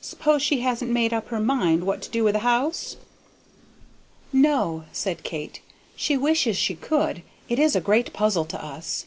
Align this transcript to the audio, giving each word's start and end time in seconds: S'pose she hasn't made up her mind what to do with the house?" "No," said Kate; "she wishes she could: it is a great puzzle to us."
S'pose 0.00 0.42
she 0.42 0.60
hasn't 0.60 0.92
made 0.92 1.12
up 1.12 1.26
her 1.26 1.40
mind 1.40 1.82
what 1.82 2.00
to 2.02 2.08
do 2.10 2.22
with 2.22 2.34
the 2.34 2.38
house?" 2.46 2.96
"No," 4.32 4.84
said 4.92 5.24
Kate; 5.24 5.60
"she 5.96 6.16
wishes 6.16 6.56
she 6.56 6.76
could: 6.76 7.22
it 7.48 7.58
is 7.58 7.74
a 7.74 7.80
great 7.80 8.12
puzzle 8.12 8.44
to 8.44 8.64
us." 8.64 9.06